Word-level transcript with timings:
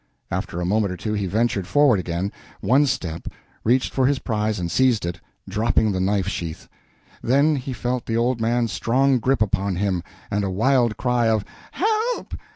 After 0.31 0.59
a 0.59 0.65
moment 0.65 0.91
or 0.91 0.97
two 0.97 1.13
he 1.13 1.27
ventured 1.27 1.67
forward 1.67 1.99
again 1.99 2.31
one 2.59 2.87
step 2.87 3.27
reached 3.63 3.93
for 3.93 4.07
his 4.07 4.17
prize 4.17 4.57
and 4.57 4.71
seized 4.71 5.05
it, 5.05 5.19
dropping 5.47 5.91
the 5.91 5.99
knife 5.99 6.27
sheath. 6.27 6.67
Then 7.21 7.55
he 7.55 7.71
felt 7.71 8.07
the 8.07 8.17
old 8.17 8.41
man's 8.41 8.71
strong 8.71 9.19
grip 9.19 9.43
upon 9.43 9.75
him, 9.75 10.01
and 10.31 10.43
a 10.43 10.49
wild 10.49 10.97
cry 10.97 11.27
of 11.27 11.45
"Help! 11.73 12.33